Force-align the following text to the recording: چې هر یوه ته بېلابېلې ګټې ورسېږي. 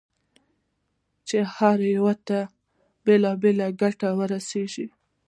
چې 1.27 1.37
هر 1.55 1.77
یوه 1.95 2.13
ته 2.27 2.39
بېلابېلې 3.05 3.67
ګټې 3.81 4.09
ورسېږي. 4.17 4.85